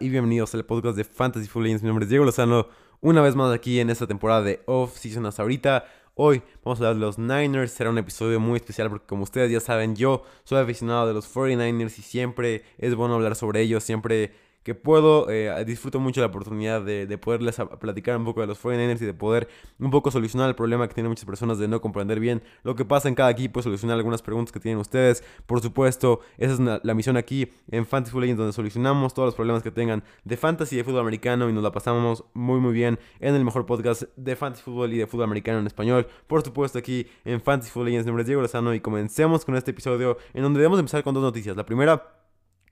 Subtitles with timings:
[0.00, 1.82] Y bienvenidos al podcast de Fantasy Football Legends.
[1.82, 2.68] Mi nombre es Diego Lozano,
[3.00, 5.86] una vez más aquí en esta temporada de Off-Season hasta ahorita.
[6.14, 9.50] Hoy vamos a hablar de los Niners, será un episodio muy especial porque como ustedes
[9.50, 13.82] ya saben, yo soy aficionado de los 49ers y siempre es bueno hablar sobre ellos,
[13.82, 18.62] siempre que puedo, eh, disfruto mucho la oportunidad de, poderles platicar un poco de los
[18.62, 19.48] 49ers y de poder
[19.78, 22.84] un poco solucionar el problema que tienen muchas personas de no comprender bien lo que
[22.84, 25.24] pasa en cada equipo, solucionar algunas preguntas que tienen ustedes.
[25.46, 29.34] Por supuesto, esa es la misión aquí en Fantasy Football Legends, donde solucionamos todos los
[29.34, 32.72] problemas que tengan de fantasy y de fútbol americano y nos la pasamos muy muy
[32.72, 36.06] bien en el mejor podcast de fantasy fútbol y de fútbol americano en español.
[36.26, 39.56] Por supuesto, aquí en Fantasy Football Legends, mi nombre es Diego Lozano y comencemos con
[39.56, 41.56] este episodio en donde debemos empezar con dos noticias.
[41.56, 42.17] La primera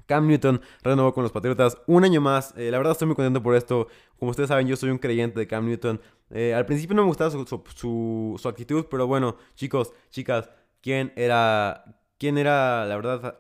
[0.07, 2.55] Cam Newton renovó con los Patriotas un año más.
[2.57, 3.89] Eh, la verdad estoy muy contento por esto.
[4.19, 6.01] Como ustedes saben, yo soy un creyente de Cam Newton.
[6.31, 12.39] Eh, al principio no me gustaba su, actitud, pero bueno, chicos, chicas, ¿quién era, quién
[12.39, 13.39] era, la verdad,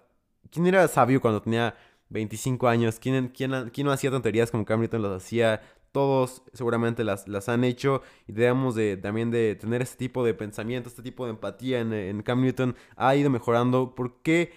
[0.50, 1.77] quién era sabio cuando tenía
[2.11, 2.98] 25 años?
[2.98, 5.62] ¿Quién, quién, quién no hacía tonterías como Cam Newton las hacía?
[5.92, 10.34] Todos seguramente las, las han hecho y debemos de, también de tener este tipo de
[10.34, 12.77] pensamiento, este tipo de empatía en Cam Newton.
[12.97, 13.94] Ha ido mejorando.
[13.94, 14.53] ¿Por qué?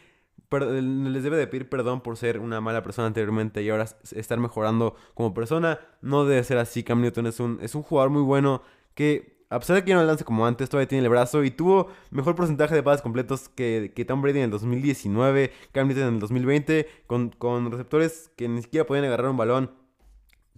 [0.52, 4.95] Les debe de pedir perdón por ser una mala persona anteriormente y ahora estar mejorando
[5.14, 5.80] como persona.
[6.02, 6.83] No debe ser así.
[6.83, 8.64] Cam Newton es un, es un jugador muy bueno
[8.95, 11.88] que, a pesar de que no lance como antes, todavía tiene el brazo y tuvo
[12.11, 16.14] mejor porcentaje de pases completos que, que Tom Brady en el 2019, Cam Newton en
[16.16, 19.78] el 2020, con, con receptores que ni siquiera podían agarrar un balón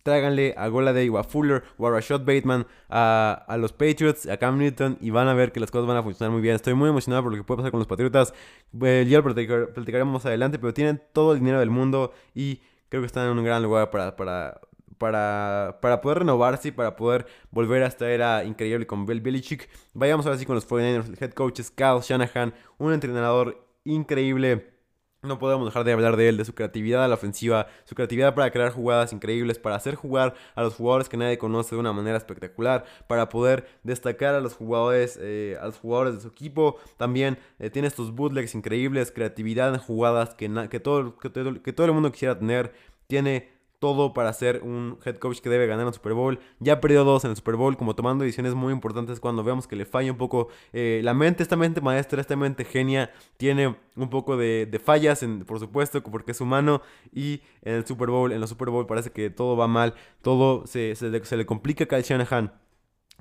[0.03, 4.37] tráiganle a Goladay o a Fuller o a Rashad Bateman a, a, los Patriots, a
[4.37, 6.55] Cam Newton y van a ver que las cosas van a funcionar muy bien.
[6.55, 8.33] Estoy muy emocionado por lo que puede pasar con los Patriotas.
[8.81, 13.01] Eh, ya lo platicaremos más adelante, pero tienen todo el dinero del mundo y creo
[13.01, 14.59] que están en un gran lugar para, para,
[14.97, 19.69] para, para poder renovarse y para poder volver a esta era increíble con Bill Belichick.
[19.93, 24.71] Vayamos ahora sí con los 49ers, el head coach es Kyle Shanahan, un entrenador increíble
[25.23, 28.33] no podemos dejar de hablar de él, de su creatividad a la ofensiva, su creatividad
[28.33, 31.93] para crear jugadas increíbles, para hacer jugar a los jugadores que nadie conoce de una
[31.93, 36.77] manera espectacular, para poder destacar a los jugadores, eh, a los jugadores de su equipo.
[36.97, 41.85] También eh, tiene estos bootlegs increíbles, creatividad en jugadas que, que, todo, que, que todo
[41.85, 42.73] el mundo quisiera tener.
[43.05, 46.39] Tiene todo para ser un head coach que debe ganar un Super Bowl.
[46.59, 49.75] Ya perdió dos en el Super Bowl, como tomando decisiones muy importantes cuando vemos que
[49.75, 51.41] le falla un poco eh, la mente.
[51.41, 56.31] Esta mente maestra, esta mente genia, tiene un poco de, fallas, en, por supuesto, porque
[56.31, 56.83] es humano.
[57.11, 60.67] Y en el Super Bowl, en los Super Bowl parece que todo va mal, todo
[60.67, 62.53] se, se, se le complica a Kyle Shanahan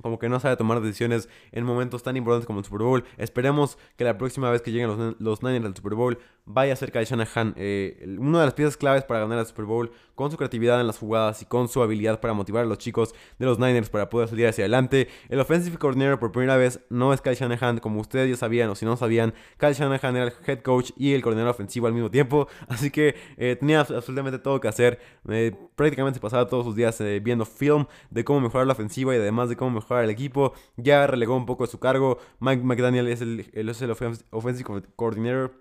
[0.02, 3.04] como que no sabe tomar decisiones en momentos tan importantes como el Super Bowl.
[3.16, 6.18] Esperemos que la próxima vez que lleguen los, los Niners al Super Bowl
[6.52, 7.54] vaya cerca de Shanahan.
[7.56, 10.86] Eh, una de las piezas claves para ganar el Super Bowl, con su creatividad en
[10.86, 14.10] las jugadas y con su habilidad para motivar a los chicos de los Niners para
[14.10, 15.08] poder salir hacia adelante.
[15.28, 18.74] El offensive coordinator por primera vez no es Kyle Shanahan, como ustedes ya sabían o
[18.74, 22.10] si no sabían, Kyle Shanahan era el head coach y el coordinador ofensivo al mismo
[22.10, 24.98] tiempo, así que eh, tenía absolutamente todo que hacer.
[25.28, 29.18] Eh, prácticamente se pasaba todos sus días viendo film de cómo mejorar la ofensiva y
[29.18, 30.52] además de cómo mejorar el equipo.
[30.76, 32.18] Ya relegó un poco su cargo.
[32.40, 33.90] Mike McDaniel es el, es el
[34.30, 35.52] offensive coordinator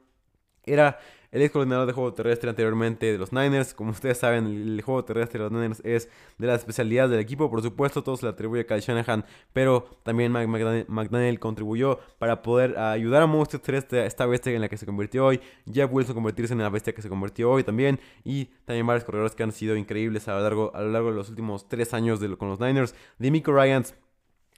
[0.65, 0.99] era
[1.31, 3.75] el ex coordinador de juego terrestre anteriormente de los Niners.
[3.75, 7.51] Como ustedes saben, el juego terrestre de los Niners es de las especialidades del equipo.
[7.51, 12.41] Por supuesto, todo se le atribuye a Kyle Shanahan, pero también Mike McDaniel, contribuyó para
[12.41, 15.39] poder ayudar a Monster ser esta bestia en la que se convirtió hoy.
[15.71, 17.99] Jeff Wilson convertirse en la bestia que se convirtió hoy también.
[18.23, 21.15] Y también varios corredores que han sido increíbles a lo largo, a lo largo de
[21.15, 22.95] los últimos tres años de, con los Niners.
[23.19, 23.93] Demico Ryans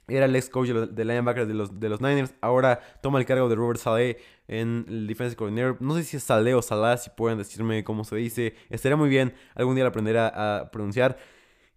[0.08, 2.34] era el ex coach de linebacker de los, de los Niners.
[2.40, 4.18] Ahora toma el cargo de Robert Saleh
[4.48, 5.76] en el defensive coordinator.
[5.80, 8.54] No sé si es Saleh o Salah, si pueden decirme cómo se dice.
[8.68, 11.18] Estaría muy bien algún día aprender a, pronunciar.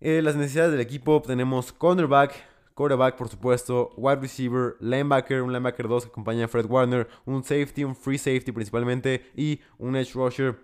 [0.01, 2.33] Eh, las necesidades del equipo tenemos cornerback,
[2.73, 7.43] quarterback por supuesto, wide receiver, linebacker, un linebacker 2 que acompaña a Fred Warner, un
[7.43, 10.59] safety, un free safety principalmente y un edge rusher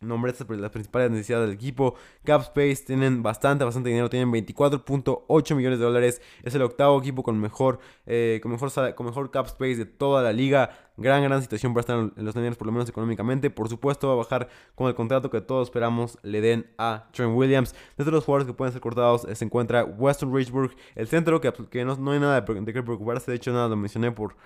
[0.00, 1.94] nombre las principales necesidades del equipo.
[2.24, 4.10] Cap Space tienen bastante, bastante dinero.
[4.10, 6.22] Tienen 24.8 millones de dólares.
[6.42, 10.22] Es el octavo equipo con mejor, eh, con mejor, con mejor Cap Space de toda
[10.22, 10.70] la liga.
[10.98, 13.50] Gran, gran situación para estar en los Niners, por lo menos económicamente.
[13.50, 17.36] Por supuesto, va a bajar con el contrato que todos esperamos le den a Trent
[17.36, 17.74] Williams.
[17.96, 21.40] Dentro de los jugadores que pueden ser cortados eh, se encuentra Weston Richburg, el centro,
[21.40, 23.30] que, que no, no, hay nada de, de que preocuparse.
[23.30, 24.36] De hecho, nada lo mencioné por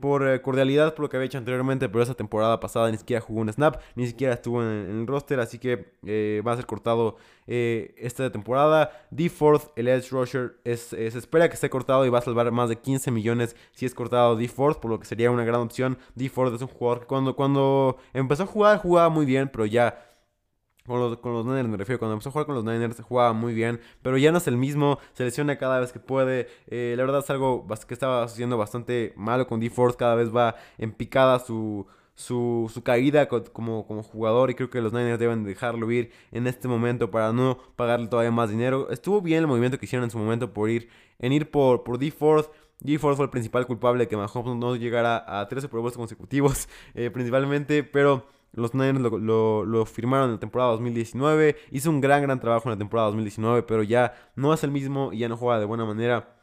[0.00, 3.20] por eh, cordialidad, por lo que había hecho anteriormente, pero esa temporada pasada ni siquiera
[3.20, 6.66] jugó un snap, ni siquiera estuvo en, el roster, así que eh, va a ser
[6.66, 7.16] cortado
[7.46, 8.90] eh, esta temporada.
[9.10, 12.68] D Fourth, el edge rusher, se espera que esté cortado y va a salvar más
[12.68, 15.98] de 15 millones si es cortado D Fourth, por lo que sería una gran opción.
[16.14, 19.66] D Fourth es un jugador que cuando, cuando empezó a jugar jugaba muy bien, pero
[19.66, 20.11] ya
[20.86, 23.32] con los, con los, Niners me refiero, cuando empezó a jugar con los Niners jugaba
[23.32, 26.48] muy bien, pero ya no es el mismo, se lesiona cada vez que puede.
[26.68, 30.92] la verdad es algo que estaba haciendo bastante malo con D-Force, cada vez va en
[30.92, 35.90] picada su, su, su caída como, como jugador y creo que los Niners deben dejarlo
[35.90, 38.90] ir en este momento para no pagarle todavía más dinero.
[38.90, 40.88] Estuvo bien el movimiento que hicieron en su momento por ir,
[41.18, 42.10] en ir por, por D.
[42.10, 42.46] Ford.
[42.80, 42.98] D.
[42.98, 47.10] Ford fue el principal culpable de que Mahomes no llegara a 13 Super consecutivos, eh,
[47.10, 51.56] principalmente, pero los Niners lo, lo, firmaron en la temporada 2019.
[51.70, 55.12] Hizo un gran, gran trabajo en la temporada 2019, pero ya no es el mismo
[55.12, 56.36] y ya no juega de buena manera.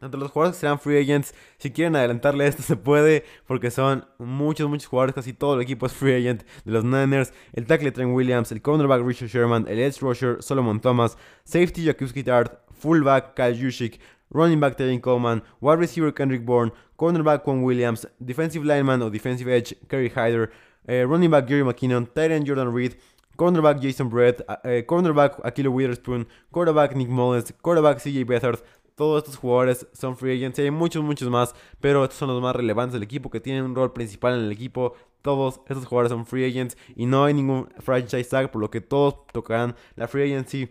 [0.00, 4.04] Entre los jugadores que serán free agents, si quieren adelantarle esto se puede, porque son
[4.18, 7.32] muchos, muchos jugadores, casi todo el equipo es free agent de los Niners.
[7.52, 12.24] El tackle Trent Williams, el cornerback Richard Sherman, el edge rusher Solomon Thomas, safety Jakuski
[12.24, 14.00] Tart, fullback Kyle Juszczyk,
[14.32, 19.48] running back Terry Coleman, wide receiver Kendrick Bourne, cornerback Quan Williams, defensive lineman o defensive
[19.48, 20.50] edge Kerry Hyder,
[20.86, 22.94] eh, running back Gary McKinnon, tight end Jordan Reed,
[23.36, 28.60] cornerback Jason Brett, eh, cornerback Akilo Witherspoon, quarterback Nick Mullins, quarterback CJ Beathard,
[28.94, 32.42] todos estos jugadores son free agents y hay muchos, muchos más, pero estos son los
[32.42, 34.94] más relevantes del equipo que tienen un rol principal en el equipo.
[35.22, 38.80] Todos estos jugadores son free agents y no hay ningún franchise tag, por lo que
[38.80, 40.68] todos tocarán la free agency.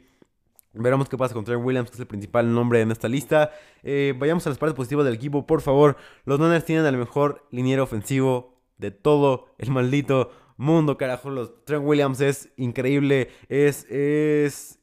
[0.73, 3.51] Veremos qué pasa con Trent Williams, que es el principal nombre en esta lista.
[3.83, 5.97] Eh, vayamos a las partes positivas del equipo, por favor.
[6.23, 8.50] Los Niners tienen el mejor liniero ofensivo
[8.81, 11.29] de todo el maldito mundo, carajo.
[11.29, 14.79] Los Trent Williams es increíble, es, es,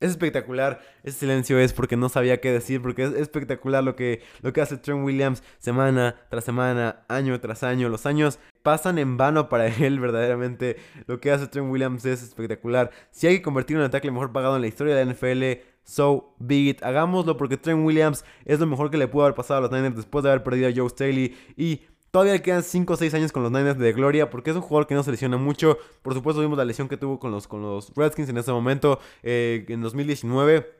[0.00, 0.80] es espectacular.
[1.02, 4.60] Ese silencio es porque no sabía qué decir, porque es espectacular lo que, lo que
[4.60, 7.88] hace Trent Williams semana tras semana, año tras año.
[7.88, 10.76] Los años pasan en vano para él, verdaderamente.
[11.06, 12.90] Lo que hace Trent Williams es espectacular.
[13.10, 16.34] Si hay que convertir un ataque mejor pagado en la historia de la NFL, so
[16.38, 16.82] be it.
[16.82, 19.96] Hagámoslo porque Trent Williams es lo mejor que le pudo haber pasado a los Niners
[19.96, 21.82] después de haber perdido a Joe Staley y
[22.14, 24.86] Todavía quedan 5 o 6 años con los Niners de gloria porque es un jugador
[24.86, 25.78] que no se lesiona mucho.
[26.00, 29.00] Por supuesto vimos la lesión que tuvo con los, con los Redskins en ese momento
[29.24, 30.72] eh, en 2019.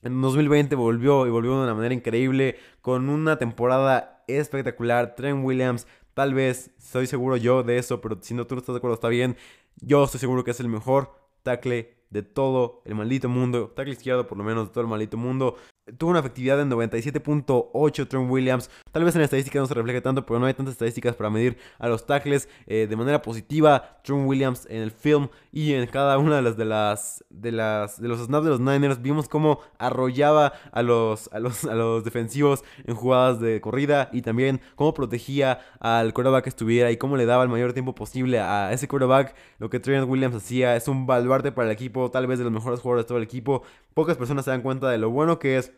[0.00, 5.14] En 2020 volvió y volvió de una manera increíble con una temporada espectacular.
[5.14, 8.72] Trent Williams, tal vez, estoy seguro yo de eso, pero si no tú no estás
[8.72, 9.36] de acuerdo está bien.
[9.82, 11.12] Yo estoy seguro que es el mejor
[11.42, 15.18] tackle de todo el maldito mundo, tackle izquierdo por lo menos de todo el maldito
[15.18, 15.56] mundo
[15.96, 18.70] tuvo una efectividad de 97.8 Trent Williams.
[18.92, 21.30] Tal vez en la estadística no se refleje tanto, pero no hay tantas estadísticas para
[21.30, 24.00] medir a los tackles eh, de manera positiva.
[24.02, 28.00] Trent Williams en el film y en cada una de las de las de las
[28.00, 32.04] de los snaps de los Niners vimos cómo arrollaba a los a los a los
[32.04, 37.16] defensivos en jugadas de corrida y también cómo protegía al quarterback que estuviera y cómo
[37.16, 39.34] le daba el mayor tiempo posible a ese quarterback.
[39.58, 42.52] Lo que Trent Williams hacía es un baluarte para el equipo, tal vez de los
[42.52, 43.62] mejores jugadores de todo el equipo.
[43.94, 45.72] Pocas personas se dan cuenta de lo bueno que es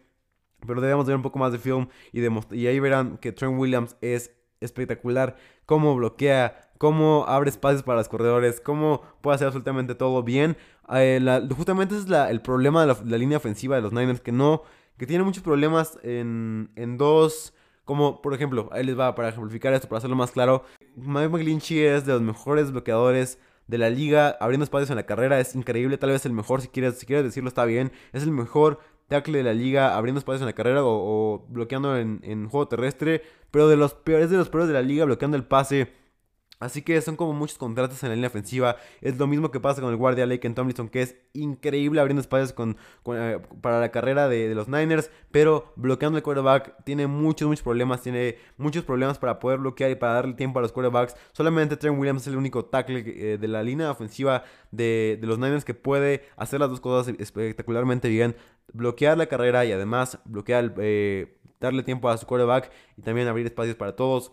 [0.66, 3.96] pero debemos ver un poco más de film y, y ahí verán que Trent Williams
[4.00, 5.36] es espectacular.
[5.66, 10.56] Cómo bloquea, cómo abre espacios para los corredores, cómo puede hacer absolutamente todo bien.
[10.92, 11.20] Eh,
[11.56, 14.62] justamente ese es el problema de la, línea ofensiva de los Niners, que no,
[14.96, 17.54] que tiene muchos problemas en, en dos...
[17.84, 20.62] Como, por ejemplo, ahí les va para ejemplificar esto, para hacerlo más claro.
[20.94, 25.40] Mike McGlinchey es de los mejores bloqueadores de la liga, abriendo espacios en la carrera,
[25.40, 28.30] es increíble, tal vez el mejor, si quieres, si quieres decirlo está bien, es el
[28.32, 32.68] mejor tackle de la liga, abriendo espacios en la carrera o, bloqueando en, en, juego
[32.68, 35.92] terrestre, pero de los peores de los peores de la liga, bloqueando el pase.
[36.60, 38.76] Así que son como muchos contratos en la línea ofensiva.
[39.00, 42.54] Es lo mismo que pasa con el guardia Lake Tomlinson, que es increíble abriendo espacios
[43.14, 48.02] eh, para la carrera de, los Niners, pero bloqueando el quarterback tiene muchos, muchos problemas.
[48.02, 51.16] Tiene muchos problemas para poder bloquear y para darle tiempo a los quarterbacks.
[51.32, 55.64] Solamente Trent Williams es el único tackle eh, de la línea ofensiva de, los Niners
[55.64, 58.36] que puede hacer las dos cosas espectacularmente bien.
[58.74, 63.46] Bloquear la carrera y además bloquear, eh, darle tiempo a su quarterback y también abrir
[63.46, 64.32] espacios para todos.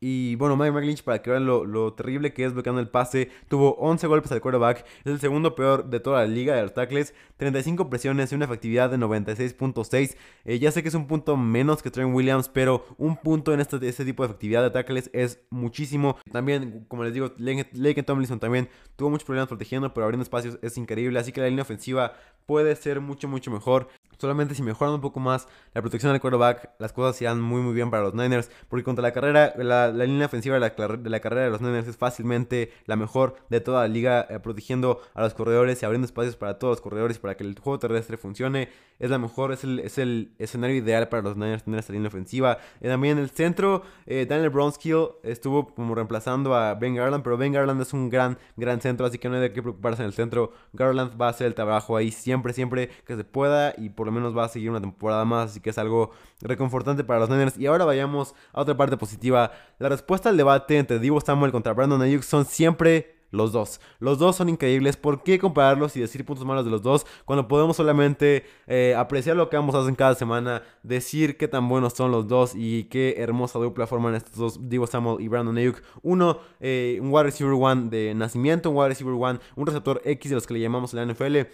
[0.00, 3.74] Y bueno, Mike McLinch, para que vean lo, terrible que es bloqueando el pase, tuvo
[3.78, 7.14] 11 golpes al quarterback, es el segundo peor de toda la liga de los tackles,
[7.36, 10.16] 35 presiones y una efectividad de 96.6.
[10.44, 13.60] Eh, ya sé que es un punto menos que Trent Williams, pero un punto en
[13.60, 16.16] este, este tipo de efectividad de tackles es muchísimo.
[16.30, 20.76] También, como les digo, Lake Tomlinson también tuvo muchos problemas protegiendo, pero abriendo espacios es
[20.78, 22.12] increíble, así que la línea ofensiva
[22.46, 23.88] puede ser mucho, mucho mejor.
[24.18, 27.72] Solamente si mejoran un poco más la protección del quarterback, las cosas irán muy muy
[27.72, 28.50] bien para los Niners.
[28.68, 31.88] Porque contra la carrera, la, línea ofensiva de la, de la, carrera de los Niners
[31.88, 36.06] es fácilmente la mejor de toda la liga, eh, protegiendo a los corredores y abriendo
[36.06, 38.68] espacios para todos los corredores para que el juego terrestre funcione.
[38.98, 42.08] Es la mejor, es el, es el escenario ideal para los Niners tener esta línea
[42.08, 42.58] ofensiva.
[42.80, 47.36] Eh, también en el centro, eh, Daniel Bronskill estuvo como reemplazando a Ben Garland, pero
[47.36, 50.06] Ben Garland es un gran, gran centro, así que no hay de qué preocuparse en
[50.06, 50.52] el centro.
[50.72, 54.12] Garland va a hacer el trabajo ahí siempre, siempre que se pueda y por lo
[54.12, 56.10] menos va a seguir una temporada más, así que es algo
[56.40, 57.58] reconfortante para los Niners.
[57.58, 59.52] Y ahora vayamos a otra parte positiva.
[59.78, 63.80] La respuesta al debate entre Divo Samuel contra Brandon Ayuk son siempre los dos.
[63.98, 64.96] Los dos son increíbles.
[64.96, 69.36] ¿Por qué compararlos y decir puntos malos de los dos cuando podemos solamente eh, apreciar
[69.36, 73.16] lo que ambos hacen cada semana, decir qué tan buenos son los dos y qué
[73.18, 75.82] hermosa dupla forman estos dos, Divo Samuel y Brandon Ayuk?
[76.02, 80.30] Uno, eh, un wide receiver one de nacimiento, un wide receiver one, un receptor X
[80.30, 81.48] de los que le llamamos en la NFL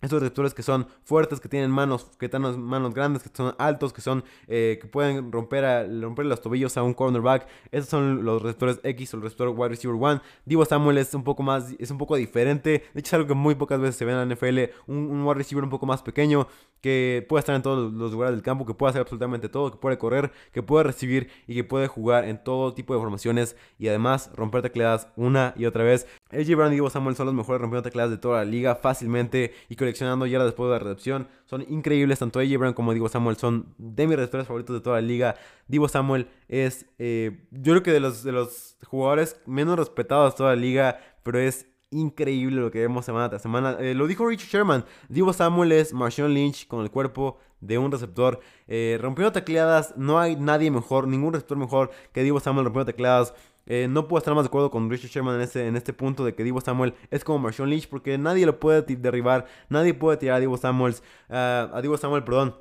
[0.00, 3.92] estos receptores que son fuertes, que tienen manos, que tienen manos grandes, que son altos,
[3.92, 7.48] que son eh, que pueden romper, a, romper los tobillos a un cornerback.
[7.72, 10.22] Esos son los receptores X o el receptor wide receiver 1.
[10.44, 12.84] Divo Samuel es un poco más, es un poco diferente.
[12.94, 14.72] De hecho, es algo que muy pocas veces se ve en la NFL.
[14.86, 16.46] Un, wide receiver un poco más pequeño,
[16.80, 19.78] que puede estar en todos los lugares del campo, que puede hacer absolutamente todo, que
[19.78, 23.88] puede correr, que puede recibir y que puede jugar en todo tipo de formaciones y
[23.88, 26.06] además romper tecladas una y otra vez.
[26.30, 29.54] AJ Brown y Divo Samuel son los mejores rompiendo tecladas de toda la liga fácilmente
[29.68, 31.28] y coleccionando ya después de la recepción.
[31.46, 35.00] Son increíbles, tanto AJ Brown como Divo Samuel son de mis receptores favoritos de toda
[35.00, 35.34] la liga.
[35.66, 40.36] Divo Samuel es, eh, yo creo que de los, de los jugadores menos respetados de
[40.36, 43.76] toda la liga, pero es increíble lo que vemos semana tras semana.
[43.80, 44.84] Eh, lo dijo Richard Sherman.
[45.08, 48.40] Divo Samuel es Marshawn Lynch con el cuerpo de un receptor.
[48.66, 53.34] Eh, rompiendo tecleadas, no hay nadie mejor, ningún receptor mejor que Divo Samuel rompiendo tecleadas.
[53.68, 56.24] Eh, no puedo estar más de acuerdo con Richard Sherman en este, en este punto
[56.24, 60.16] de que Divo Samuel es como Marshawn Lynch porque nadie lo puede derribar, nadie puede
[60.16, 62.54] tirar a Divo Samuels, a Divo Samuel, perdón.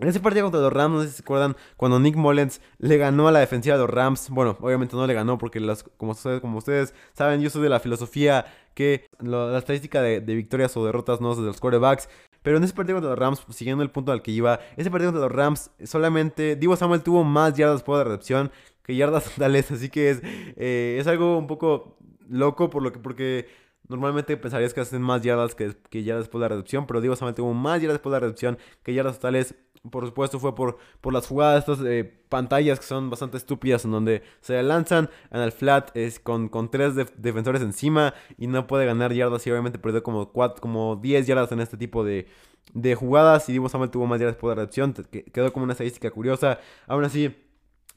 [0.00, 2.98] En ese partido contra los Rams, no sé si se acuerdan, cuando Nick Mullens le
[2.98, 4.30] ganó a la defensiva de los Rams.
[4.30, 7.68] Bueno, obviamente no le ganó porque las, como, ustedes, como ustedes saben, yo soy de
[7.68, 12.08] la filosofía que la estadística de, victorias o derrotas no es de los quarterbacks.
[12.42, 15.10] Pero en ese partido contra los Rams, siguiendo el punto al que iba, ese partido
[15.10, 18.52] contra los Rams, solamente Divo Samuel tuvo más yardas por recepción
[18.88, 19.70] que yardas totales.
[19.70, 23.46] Así que es, eh, es algo un poco loco por lo que, porque
[23.88, 27.16] Normalmente pensarías que hacen más yardas que, que yardas después de la reducción, pero Divo
[27.16, 29.54] Samuel tuvo más yardas después de la reducción que yardas totales.
[29.90, 33.92] Por supuesto fue por, por las jugadas, estas eh, pantallas que son bastante estúpidas en
[33.92, 38.84] donde se lanzan en el flat es con, con tres defensores encima y no puede
[38.84, 42.26] ganar yardas y obviamente perdió como, cuatro, como 10 yardas en este tipo de,
[42.74, 44.92] de jugadas y Divo Samuel tuvo más yardas después de la reducción,
[45.32, 46.58] quedó como una estadística curiosa.
[46.86, 47.34] Aún así...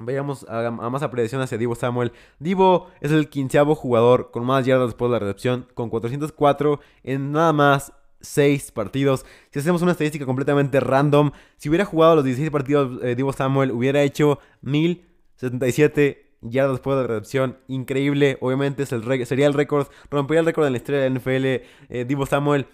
[0.05, 2.12] Veamos a, más apreciación hacia Divo Samuel.
[2.39, 7.31] Divo es el quinceavo jugador con más yardas después de la recepción, con 404 en
[7.31, 9.25] nada más 6 partidos.
[9.51, 13.72] Si hacemos una estadística completamente random, si hubiera jugado los 16 partidos eh, Divo Samuel,
[13.72, 17.58] hubiera hecho 1077 yardas después de la recepción.
[17.67, 21.20] Increíble, obviamente es el sería el récord, rompería el récord en la historia de la
[21.20, 21.46] NFL.
[21.89, 22.67] Eh, Divo Samuel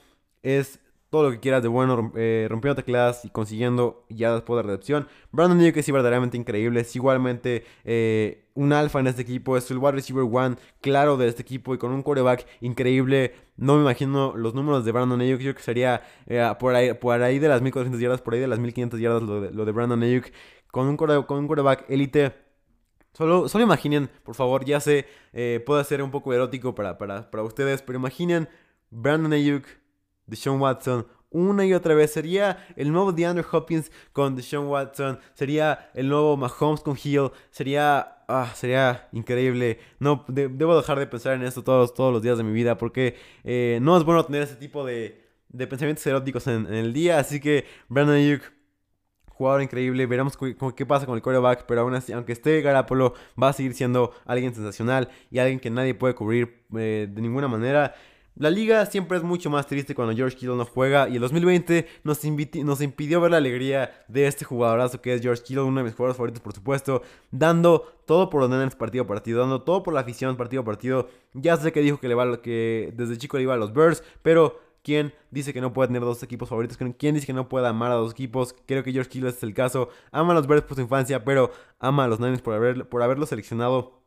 [0.43, 0.79] es
[1.09, 4.73] todo lo que quieras de bueno, eh, rompiendo tecladas y consiguiendo ya después de la
[4.73, 5.07] recepción.
[5.31, 9.77] Brandon Ayuk es verdaderamente increíble, es igualmente eh, un alfa en este equipo, es el
[9.77, 13.35] wide receiver one claro de este equipo y con un quarterback increíble.
[13.55, 16.93] No me imagino los números de Brandon Ayuk, yo creo que sería eh, por, ahí,
[16.93, 20.03] por ahí de las 1400 yardas, por ahí de las 1500 yardas lo de, Brandon
[20.03, 20.25] Ayuk,
[20.71, 22.33] con un, con un quarterback élite.
[23.13, 25.07] Solo, solo imaginen, por favor, ya sé,
[25.65, 28.47] puede ser un poco erótico para, para, para ustedes, pero imaginen
[28.91, 29.65] Brandon Ayuk
[30.27, 32.11] Deshaun Watson una y otra vez.
[32.11, 35.19] Sería el nuevo DeAndre Hopkins con Deshaun Watson.
[35.33, 37.31] Sería el nuevo Mahomes con Hill.
[37.51, 38.13] Sería.
[38.29, 39.79] Ah, sería increíble.
[39.99, 42.77] No, debo dejar de pensar en esto todos, todos los días de mi vida.
[42.77, 47.19] Porque eh, no es bueno tener ese tipo de, de pensamientos eróticos en, el día.
[47.19, 48.41] Así que Brandon Ayuk.
[49.29, 50.35] Jugador increíble, veremos
[50.75, 54.11] qué pasa con el quarterback, pero aún así, aunque esté Garapolo, va a seguir siendo
[54.25, 57.93] alguien sensacional y alguien que nadie puede cubrir eh, de ninguna manera.
[58.39, 61.87] La liga siempre es mucho más triste cuando George Kittle no juega y el 2020
[62.03, 62.19] nos,
[62.63, 65.95] nos impidió ver la alegría de este jugadorazo que es George Kittle, uno de mis
[65.95, 67.01] jugadores favoritos por supuesto,
[67.31, 70.65] dando todo por los nenes partido a partido, dando todo por la afición partido a
[70.65, 71.09] partido.
[71.33, 74.03] Ya sé que dijo que le va que desde chico le iba a los Bears,
[74.21, 76.77] pero ¿Quién dice que no puede tener dos equipos favoritos?
[76.97, 78.55] ¿Quién dice que no puede amar a dos equipos?
[78.65, 79.89] Creo que George Kittle es el caso.
[80.13, 83.03] Ama a los Bears por su infancia, pero ama a los Niners por, haber, por
[83.03, 83.99] haberlo seleccionado,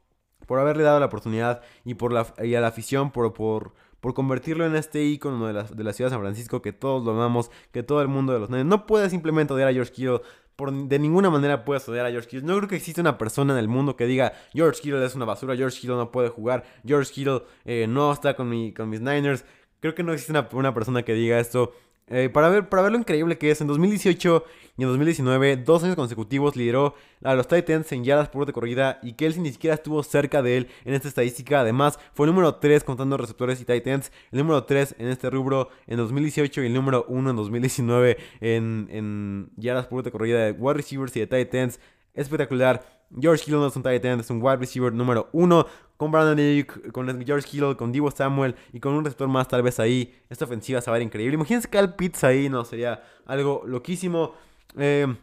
[0.46, 4.14] por haberle dado la oportunidad y, por la, y a la afición por, por, por
[4.14, 7.12] convertirlo en este icono de la, de la ciudad de San Francisco, que todos lo
[7.12, 10.20] amamos, que todo el mundo de los Niners no puede simplemente odiar a George Kittle.
[10.56, 12.46] Por, de ninguna manera puedes odiar a George Kittle.
[12.46, 15.24] No creo que exista una persona en el mundo que diga George Kittle es una
[15.24, 19.00] basura, George Kittle no puede jugar, George Kittle eh, no está con, mi, con mis
[19.00, 19.44] Niners.
[19.80, 21.72] Creo que no existe una, una persona que diga esto.
[22.10, 24.44] Eh, para, ver, para ver lo increíble que es, en 2018
[24.76, 28.98] y en 2019, dos años consecutivos lideró a los Titans en yardas por de corrida
[29.02, 31.60] y Kelsey ni siquiera estuvo cerca de él en esta estadística.
[31.60, 35.68] Además, fue el número 3 contando receptores y Titans, el número 3 en este rubro
[35.86, 40.52] en 2018 y el número 1 en 2019 en, en yardas por de corrida de
[40.52, 41.78] wide receivers y de Titans.
[42.14, 43.00] Espectacular.
[43.18, 45.66] George Kittle no es un tight end, es un wide receiver número uno.
[46.00, 49.62] Con Brandon Ayuk, con George Kittle, con Divo Samuel y con un receptor más tal
[49.62, 50.18] vez ahí.
[50.30, 51.34] Esta ofensiva se va a ver increíble.
[51.34, 54.32] Imagínense Cal Pitts ahí, no, sería algo loquísimo.
[54.78, 55.14] Eh,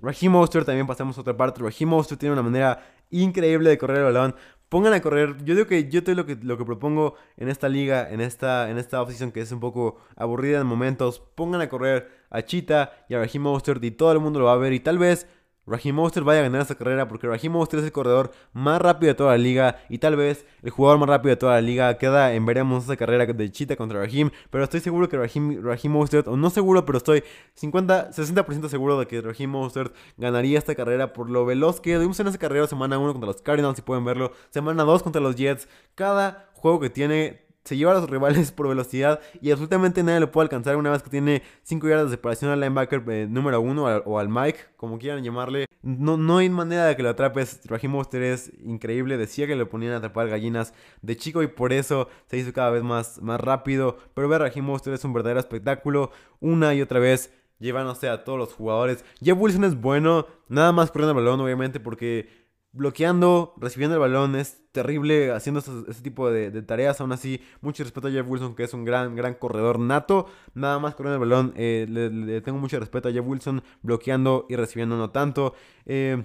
[0.00, 1.60] Raheem Monster también pasamos a otra parte.
[1.60, 4.36] Raheem Monster tiene una manera increíble de correr el balón.
[4.68, 5.44] pongan a correr.
[5.44, 8.70] Yo digo que yo estoy lo que, lo que propongo en esta liga, en esta,
[8.70, 11.18] en esta que es un poco aburrida en momentos.
[11.34, 14.52] Pongan a correr a Cheetah y a Raheem Mostert y todo el mundo lo va
[14.52, 14.72] a ver.
[14.72, 15.26] Y tal vez
[15.66, 19.12] Raheem Mostert vaya a ganar esta carrera porque Raheem Mostert es el corredor más rápido
[19.12, 21.98] de toda la liga y tal vez el jugador más rápido de toda la liga.
[21.98, 25.96] Queda en veremos esa carrera de Cheetah contra Raheem, pero estoy seguro que Raheem, Raheem
[25.96, 27.22] o no seguro, pero estoy
[27.54, 32.18] 50, 60% seguro de que Raheem Mostert ganaría esta carrera por lo veloz que vimos
[32.20, 35.36] en esa carrera semana 1 contra los Cardinals, si pueden verlo, semana 2 contra los
[35.36, 35.68] Jets.
[35.94, 40.30] Cada juego que tiene se lleva a los rivales por velocidad y absolutamente nadie lo
[40.30, 44.02] puede alcanzar una vez que tiene 5 yardas de separación al linebacker eh, número 1
[44.04, 45.66] o al Mike, como quieran llamarle.
[45.82, 47.60] No, no hay manera de que lo atrapes.
[47.64, 49.16] Raheem es increíble.
[49.16, 52.70] Decía que le ponían a atrapar gallinas de chico y por eso se hizo cada
[52.70, 53.98] vez más, más rápido.
[54.14, 56.10] Pero ver Raheem Monster es un verdadero espectáculo.
[56.40, 59.04] Una y otra vez llevándose a todos los jugadores.
[59.20, 62.28] Jeff Wilson es bueno, nada más corriendo el balón, obviamente, porque
[62.72, 67.00] bloqueando, recibiendo el balón, es terrible haciendo este, tipo de, tareas.
[67.00, 70.26] Aún así, mucho respeto a Jeff Wilson, que es un gran, gran corredor nato.
[70.54, 74.56] Nada más corriendo el balón, eh, le, tengo mucho respeto a Jeff Wilson, bloqueando y
[74.56, 75.54] recibiendo no tanto.
[75.84, 76.24] Eh,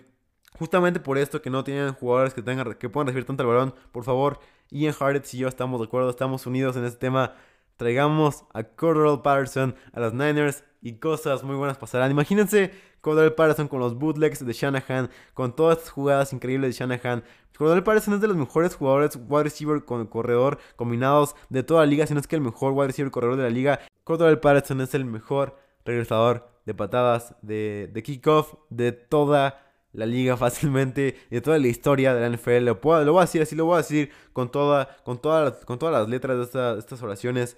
[0.57, 3.75] justamente por esto que no tienen jugadores que, tengan, que puedan recibir tanto el balón,
[3.91, 4.39] por favor,
[4.71, 7.35] Ian Hardett y yo estamos de acuerdo, estamos unidos en este tema.
[7.77, 12.09] Traigamos a Cordell Patterson a los Niners y cosas muy buenas pasarán.
[12.09, 12.71] Imagínense
[13.07, 17.23] Cordell Patterson con los bootlegs de Shanahan, con todas estas jugadas increíbles de Shanahan.
[17.57, 21.85] Cordell Patterson es de los mejores jugadores wide receiver con corredor combinados de toda la
[21.85, 23.79] liga, si no es que el mejor wide receiver corredor de la liga.
[24.03, 30.35] Cordell Patterson es el mejor regresador de patadas de, de kickoff de toda la liga
[30.37, 32.65] fácilmente de toda la historia de la NFL.
[32.65, 35.63] Lo, puedo, lo voy a decir así, lo voy a decir con, toda, con, todas
[35.63, 37.55] con todas las letras de estas oraciones.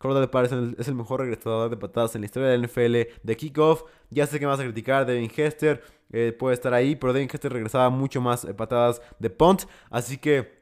[0.00, 3.36] Cordell Patterson es el mejor regresador de patadas en la historia de la NFL de
[3.36, 3.82] kickoff.
[4.08, 7.28] Ya sé que me vas a criticar, Devin Hester eh, puede estar ahí, pero Devin
[7.30, 9.64] Hester regresaba mucho más eh, patadas de punt.
[9.90, 10.58] Así que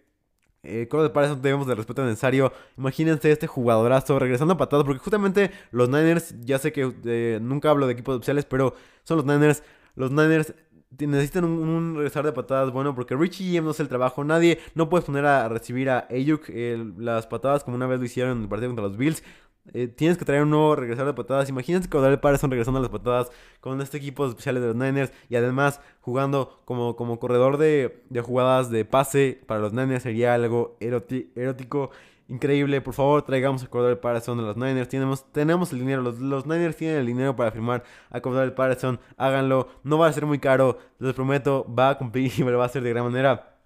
[0.65, 2.53] eh, Cordell Patterson debemos de respeto necesario.
[2.77, 7.71] Imagínense este jugadorazo regresando a patadas, porque justamente los Niners, ya sé que eh, nunca
[7.71, 8.75] hablo de equipos oficiales, pero
[9.05, 9.63] son los Niners.
[9.95, 10.55] Los Niners
[10.99, 14.25] necesitan un, regresar de patadas bueno porque Richie James no hace el trabajo.
[14.25, 16.49] Nadie, no puedes poner a recibir a Ayuk
[16.99, 19.23] las patadas como una vez lo hicieron en el partido contra los Bills.
[19.75, 21.49] Eh, tienes que traer un nuevo regresar de patadas.
[21.49, 25.13] Imagínate que Odell Patterson regresando a las patadas con este equipo especial de los Niners
[25.29, 30.35] y además jugando como, como corredor de, de jugadas de pase para los Niners sería
[30.35, 31.91] algo erótico
[32.29, 32.81] increíble.
[32.81, 34.89] Por favor, traigamos a Cordell Patterson de los Niners.
[34.89, 36.03] Tenemos, tenemos el dinero.
[36.03, 39.01] Los, los, Niners tienen el dinero para firmar a Cordell Patterson.
[39.17, 39.69] Háganlo.
[39.83, 40.79] No va a ser muy caro.
[40.99, 43.57] Les prometo, va a cumplir y lo va a hacer de gran manera.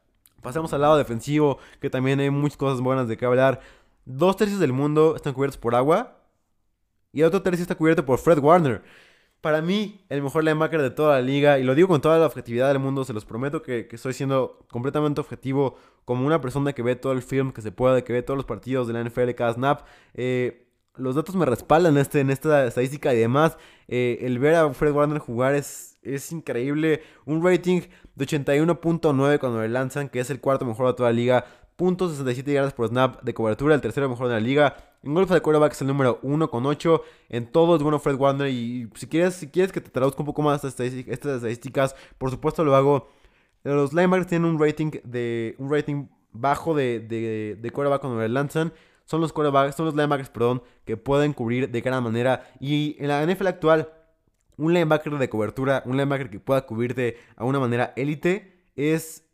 [0.41, 3.61] Pasamos al lado defensivo, que también hay muchas cosas buenas de qué hablar.
[4.05, 6.19] Dos tercios del mundo están cubiertos por agua.
[7.13, 8.83] Y el otro tercio está cubierto por Fred Warner.
[9.43, 12.27] Para mí, el mejor linebacker de toda la liga, y lo digo con toda la
[12.27, 16.83] objetividad del mundo, se los prometo que, estoy siendo completamente objetivo, como una persona que
[16.83, 19.33] ve todo el film que se puede, que ve todos los partidos de la NFL
[19.33, 19.81] cada snap.
[20.15, 23.57] Eh, los datos me respaldan este, en esta estadística y demás.
[23.89, 27.03] Eh, el ver a Fred Warner jugar es, es increíble.
[27.25, 27.83] Un rating
[28.15, 31.45] de 81.9 cuando le lanzan, que es el cuarto mejor de toda la liga.
[31.79, 34.77] .67 yardas por snap de cobertura, el tercero mejor de la liga.
[35.03, 37.03] En golf de quarterback es el número 1 con 8.
[37.31, 38.49] En todo es bueno Fred Warner.
[38.49, 42.65] Y si quieres, si quieres que te traduzca un poco más estas estadísticas, por supuesto
[42.65, 43.09] lo hago.
[43.65, 48.29] Los linebackers tienen un rating de un rating bajo de, de, de quarterback cuando le
[48.29, 48.73] lanzan.
[49.05, 52.51] Son los quarterbacks, son los linebackers, perdón, que pueden cubrir de gran manera.
[52.61, 53.93] Y en la NFL actual,
[54.57, 59.25] un linebacker de cobertura, un linebacker que pueda cubrirte a una manera élite, es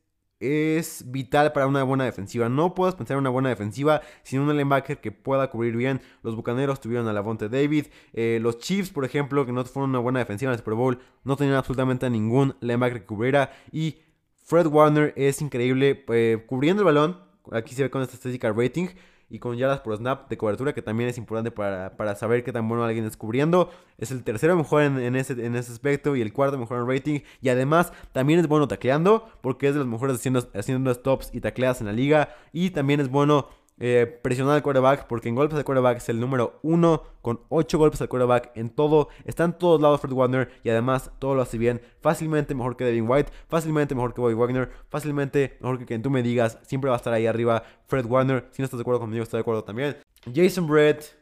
[0.40, 2.48] es vital para una buena defensiva.
[2.48, 6.00] No puedes pensar en una buena defensiva sin un linebacker que pueda cubrir bien.
[6.22, 7.86] Los Bucaneros tuvieron a Lavonte David.
[8.12, 10.98] Eh, los Chiefs, por ejemplo, que no fueron una buena defensiva en el Super Bowl,
[11.24, 13.50] no tenían absolutamente ningún linebacker que cubriera.
[13.72, 13.98] Y
[14.44, 17.20] Fred Warner es increíble eh, cubriendo el balón.
[17.50, 18.88] Aquí se ve con esta estadística rating
[19.30, 22.68] y con yardas por snap de cobertura, que también es importante para, saber qué tan
[22.68, 23.70] bueno alguien es cubriendo.
[23.98, 27.20] Es el tercero mejor en, ese, en ese aspecto y el cuarto mejor en rating.
[27.42, 31.40] Y además también es bueno tacleando, porque es de los mejores haciendo, haciendo stops y
[31.40, 32.34] tacleadas en la liga.
[32.52, 33.48] Y también es bueno
[33.80, 37.78] eh, presionar al quarterback, porque en golpes de quarterback es el número uno, con 8
[37.78, 39.08] golpes al quarterback en todo.
[39.24, 41.80] Está en todos lados Fred Warner y además todo lo hace bien.
[42.00, 46.10] Fácilmente mejor que Devin White, fácilmente mejor que Bobby Wagner, fácilmente mejor que quien tú
[46.10, 46.58] me digas.
[46.62, 48.48] Siempre va a estar ahí arriba Fred Warner.
[48.50, 49.96] Si no estás de acuerdo conmigo, estoy de acuerdo también.
[50.34, 51.16] Jason Brett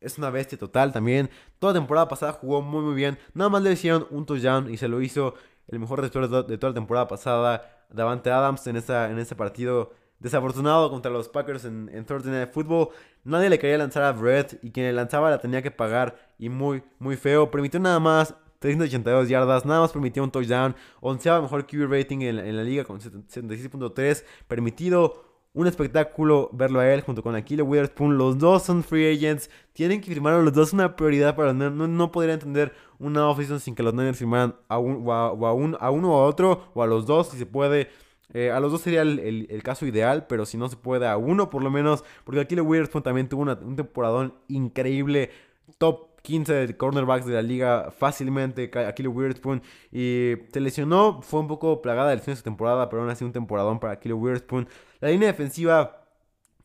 [0.00, 1.28] es una bestia total también.
[1.58, 3.18] Toda temporada pasada jugó muy muy bien.
[3.34, 5.34] Nada más le hicieron un touchdown y se lo hizo
[5.66, 7.86] el mejor receptor de toda la temporada pasada.
[7.90, 12.52] Davante Adams en, esa, en ese partido desafortunado contra los Packers en, en Thursday Night
[12.52, 12.88] Football.
[13.24, 16.48] Nadie le quería lanzar a Brett y quien le lanzaba la tenía que pagar y
[16.48, 17.50] muy, muy feo.
[17.50, 22.56] Permitió nada más 382 yardas, nada más permitió un touchdown, onceava mejor QB rating en,
[22.56, 25.24] la liga con 76.3 permitido.
[25.54, 28.16] Un espectáculo verlo a él junto con Aquile Witherspoon.
[28.16, 29.50] Los dos son free agents.
[29.72, 30.72] Tienen que firmar los dos.
[30.72, 34.54] una prioridad para los No, no podría entender una offseason sin que los Niners firmaran
[34.68, 36.70] a, un, a, un, a uno o a otro.
[36.74, 37.88] O a los dos, si se puede.
[38.34, 41.50] Eh, a los dos sería el, caso ideal, pero si no se puede a uno
[41.50, 45.30] por lo menos, porque Aquile Witherspoon también tuvo un temporadón increíble,
[45.78, 51.48] top 15 de cornerbacks de la liga fácilmente, Aquile Witherspoon, y se lesionó, fue un
[51.48, 54.68] poco plagada el fin de su temporada, pero aún así un temporadón para Aquile Witherspoon.
[55.00, 56.04] La línea defensiva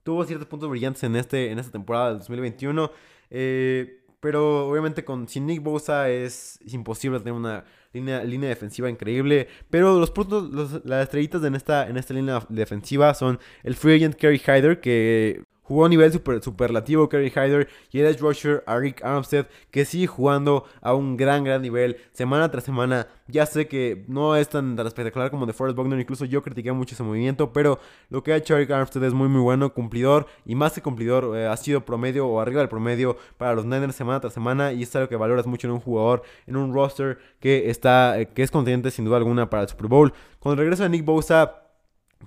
[0.04, 2.92] tuvo ciertos puntos brillantes en, este, en esta temporada del 2021.
[3.30, 9.50] Eh, pero obviamente con sin Nick Bosa es, imposible tener una línea, línea defensiva increíble.
[9.70, 14.16] Pero los puntos, las estrellitas en esta, en esta línea defensiva son el free agent
[14.16, 18.74] Kerry Hyder, que Jugó a nivel super, superlativo Kerry Hyder y el edge rusher a
[18.74, 23.08] Armstead que sigue jugando a un gran, gran nivel semana tras semana.
[23.28, 26.96] Ya sé que no es tan, espectacular como de Forrest Buckner, incluso yo critiqué mucho
[26.96, 30.56] ese movimiento, pero lo que ha hecho Rick Armstead es muy, muy bueno, cumplidor y
[30.56, 34.20] más que cumplidor, eh, ha sido promedio o arriba del promedio para los Niners semana
[34.20, 37.70] tras semana y es algo que valoras mucho en un jugador, en un roster que,
[37.70, 40.14] está, eh, que es contendiente sin duda alguna para el Super Bowl.
[40.40, 41.63] Con el regreso de Nick Bosa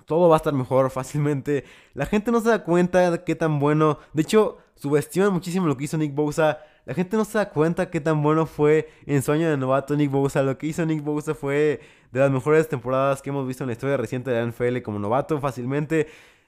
[0.05, 1.65] todo va a estar mejor fácilmente.
[1.93, 3.99] La gente no se da cuenta de qué tan bueno.
[4.13, 6.59] De hecho, subestiman muchísimo lo que hizo Nick Bosa.
[6.85, 10.11] La gente no se da cuenta qué tan bueno fue en sueño de novato Nick
[10.11, 10.43] Bosa.
[10.43, 11.81] Lo que hizo Nick Bosa fue
[12.11, 14.99] de las mejores temporadas que hemos visto en la historia reciente de la NFL como
[14.99, 16.07] novato fácilmente.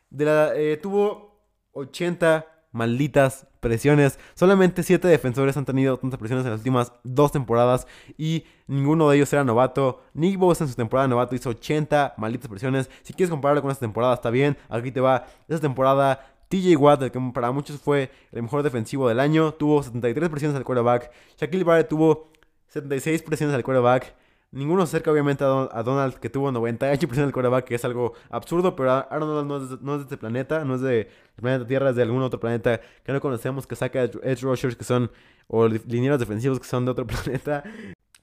[0.10, 4.20] De la, eh, tuvo 80 malditas presiones.
[4.36, 9.18] Solamente 7 defensores han tenido tantas presiones en las últimas dos temporadas y ninguno de
[9.18, 10.02] ellos era novato.
[10.14, 12.90] Nick Bosa en su temporada de novato hizo 80 malditas presiones.
[13.04, 14.58] Si quieres compararlo con esta temporada, está bien.
[14.70, 15.26] Aquí te va.
[15.48, 20.30] Esta temporada TJ Watt, que para muchos fue el mejor defensivo del año, tuvo 73
[20.30, 21.12] presiones al quarterback.
[21.38, 22.32] Shaquille Barrett tuvo
[22.68, 24.16] 76 presiones al quarterback.
[24.52, 28.76] Ninguno se acerca obviamente a, Donald, que tuvo 98% del quarterback, que es algo absurdo,
[28.76, 32.02] pero Aaron Donald no es, de, este planeta, no es de planeta Tierra, es de
[32.02, 35.12] algún otro planeta que no conocemos, que saca edge rushers que son,
[35.48, 37.64] o linieros defensivos que son de otro planeta.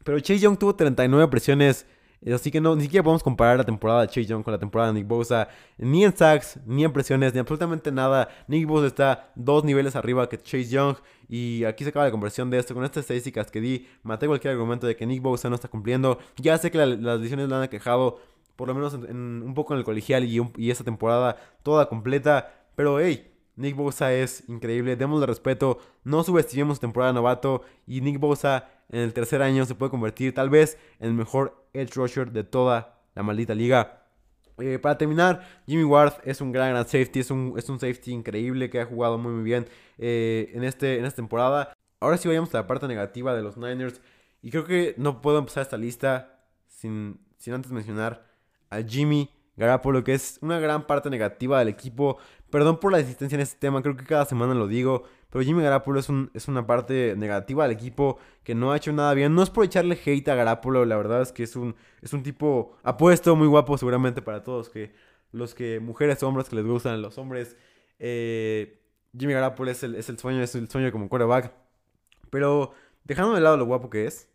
[0.03, 1.87] Pero Chase Young tuvo 39 presiones
[2.35, 4.93] Así que no, ni siquiera podemos comparar la temporada de Chase Young con la temporada
[4.93, 5.49] de Nick Bosa.
[5.79, 8.29] Ni en sacks, ni en presiones, ni absolutamente nada.
[8.49, 10.97] Nick Bosa está dos niveles arriba que Chase Young.
[11.29, 12.75] Y aquí se acaba la conversión de esto.
[12.75, 16.19] Con estas estadísticas que di, maté cualquier argumento de que Nick Bosa no está cumpliendo.
[16.37, 18.19] Ya sé que las decisiones lo han quejado,
[18.57, 22.53] por lo menos un poco en el colegial y, y esta temporada toda completa.
[22.75, 28.69] Pero hey, Nick Bosa es increíble, démosle respeto, no subestimemos temporada novato y Nick Bosa
[28.91, 32.45] en el tercer año se puede convertir tal vez en el mejor edge rusher de
[32.45, 34.03] toda la maldita liga.
[34.59, 38.71] Eh, para terminar, Jimmy Ward es un gran, safety, es un, es un safety increíble
[38.71, 39.67] que ha jugado muy, muy bien
[39.99, 41.73] eh, en, este, en esta temporada.
[42.01, 44.01] Ahora sí vayamos a la parte negativa de los Niners.
[44.43, 48.25] Y creo que no puedo empezar esta lista sin, sin antes mencionar
[48.71, 52.19] a Jimmy Garapolo, que es una gran parte negativa del equipo.
[52.51, 55.05] Perdón por la existencia en este tema, creo que cada semana lo digo.
[55.31, 58.93] Pero Jimmy Garapolo es, un, es una parte negativa del equipo que no ha hecho
[58.93, 59.35] nada bien.
[59.35, 62.23] No es por echarle hate a Garapolo, la verdad es que es un, es un
[62.23, 64.69] tipo apuesto, muy guapo seguramente para todos.
[64.69, 64.95] que
[65.33, 67.57] Los que, mujeres, hombres que les gustan los hombres.
[67.99, 68.81] Eh,
[69.19, 71.53] Jimmy Garapolo es el, es el sueño, es el sueño como quarterback.
[72.31, 72.73] Pero
[73.05, 74.29] dejando de lado lo guapo que es,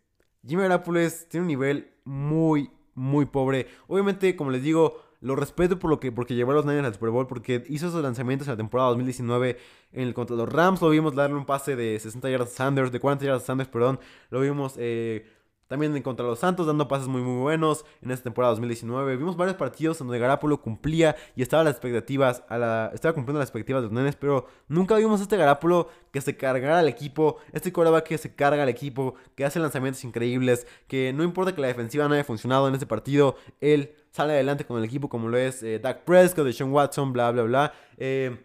[0.46, 3.66] Jimmy Garapolo tiene un nivel muy, muy pobre.
[3.86, 6.94] Obviamente, como les digo, lo respeto por lo que porque llevó a los Niners al
[6.94, 9.56] Super Bowl, porque hizo esos lanzamientos en la temporada 2019
[9.92, 10.82] en el contra los Rams.
[10.82, 13.70] Lo vimos darle un pase de 60 yardas a Sanders, de 40 yardas a Sanders,
[13.70, 14.00] perdón.
[14.30, 15.24] Lo vimos eh,
[15.72, 19.16] también en contra los Santos dando pases muy muy buenos en esta temporada 2019.
[19.16, 23.80] Vimos varios partidos donde Garapolo cumplía y estaba las expectativas, a estaba cumpliendo las expectativas
[23.80, 28.04] de los nenes, pero nunca vimos este Garapolo que se cargara al equipo, este coreback
[28.04, 32.06] que se carga al equipo, que hace lanzamientos increíbles, que no importa que la defensiva
[32.06, 35.62] no haya funcionado en este partido, él sale adelante con el equipo como lo es
[35.62, 37.72] eh, Dak Prescott, Sean Watson, bla, bla, bla.
[37.96, 38.44] Eh,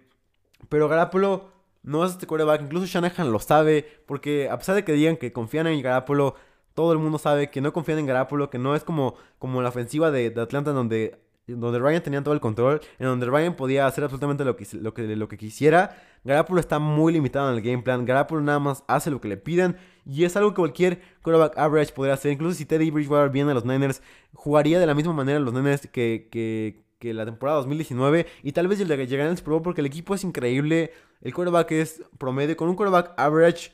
[0.70, 1.52] pero Garapolo
[1.84, 5.34] no es este coreback, incluso Shanahan lo sabe, porque a pesar de que digan que
[5.34, 6.36] confían en Garapolo,
[6.78, 9.70] todo el mundo sabe que no confían en Garapolo, que no es como, como la
[9.70, 14.04] ofensiva de, Atlanta donde, donde Ryan tenía todo el control, en donde Ryan podía hacer
[14.04, 16.00] absolutamente lo que, lo que, lo que quisiera.
[16.24, 19.38] Garapolo está muy limitado en el game plan, Garapolo nada más hace lo que le
[19.38, 22.32] piden y es algo que cualquier quarterback average podría hacer.
[22.32, 24.04] Incluso si Teddy Bridgewater viene a los Niners,
[24.36, 28.28] jugaría de la misma manera a los Niners que, que, la temporada 2019.
[28.44, 30.92] Y tal vez llegaría al Bowl porque el equipo es increíble.
[31.22, 32.56] El quarterback es promedio.
[32.56, 33.72] Con un quarterback average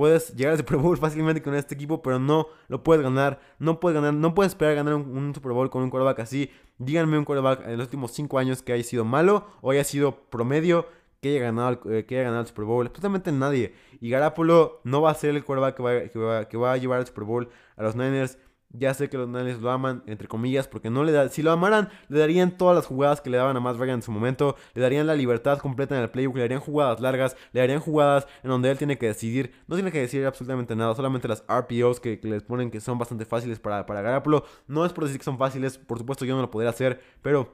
[0.00, 3.38] puedes llegar al Super Bowl fácilmente con este equipo, pero no lo puedes ganar.
[3.58, 6.50] No puedes ganar, no puedes esperar ganar un, Super Bowl con un quarterback así.
[6.78, 10.22] Díganme un quarterback en los últimos 5 años que haya sido malo o haya sido
[10.30, 10.86] promedio
[11.20, 12.86] que haya ganado, eh, que haya ganado el Super Bowl.
[12.86, 13.74] Absolutamente nadie.
[14.00, 16.76] Y Garapolo no va a ser el quarterback que va, que va, que va a
[16.78, 18.38] llevar el Super Bowl a los Niners.
[18.72, 21.50] Ya sé que los Niners lo aman, entre comillas, porque no le da, si lo
[21.50, 24.54] amaran, le darían todas las jugadas que le daban a Matt Ryan en su momento,
[24.74, 28.28] le darían la libertad completa en el playbook, le darían jugadas largas, le darían jugadas
[28.44, 31.98] en donde él tiene que decidir, no tiene que decidir absolutamente nada, solamente las RPOs
[31.98, 34.44] que, les ponen que son bastante fáciles para, para Garapolo.
[34.68, 37.52] No es por decir que son fáciles, por supuesto yo no lo podría hacer, pero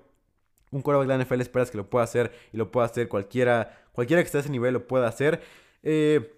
[0.70, 3.86] un quarterback de la NFL esperas que lo pueda hacer y lo pueda hacer cualquiera,
[3.92, 5.40] cualquiera que esté a ese nivel lo pueda hacer.
[5.82, 6.32] Eh,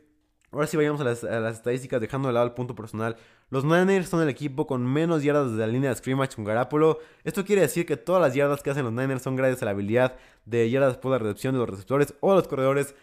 [0.50, 3.16] Ahora sí vayamos a las, estadísticas, dejando de lado el punto personal.
[3.50, 6.98] Los Niners son el equipo con menos yardas desde la línea de scrimmage con Garapolo.
[7.24, 9.70] Esto quiere decir que todas las yardas que hacen los Niners son gracias a la
[9.70, 12.94] habilidad de yardas por la recepción de los receptores o los corredores.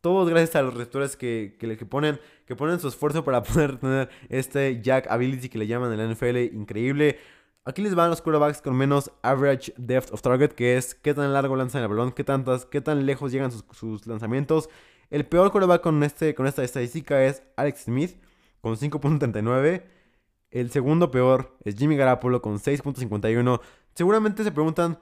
[0.00, 4.08] Todos gracias a los receptores que, que, ponen, que ponen su esfuerzo para poder tener
[4.28, 7.20] este jack ability que le llaman en la NFL increíble.
[7.64, 11.32] Aquí les van los quarterbacks con menos average depth of target, que es qué tan
[11.32, 14.68] largo lanzan el balón, qué, tantas, qué tan lejos llegan sus, sus lanzamientos.
[15.10, 18.16] El peor quarterback con, este, con esta estadística es Alex Smith
[18.62, 19.84] con 5.39.
[20.50, 23.60] El segundo peor es Jimmy Garapolo con 6.51.
[23.94, 24.98] Seguramente se preguntan,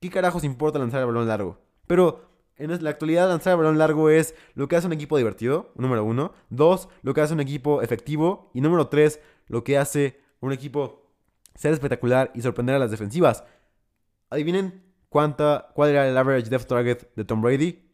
[0.00, 1.58] ¿qué carajos importa lanzar el balón largo?
[1.88, 5.72] Pero en la actualidad lanzar el balón largo es lo que hace un equipo divertido,
[5.74, 6.32] número uno.
[6.50, 8.50] Dos, lo que hace un equipo efectivo.
[8.54, 11.10] Y número tres, lo que hace un equipo
[11.54, 13.44] ser espectacular y sorprender a las defensivas.
[14.30, 17.88] Adivinen cuánta, cuál era el average depth target de Tom Brady.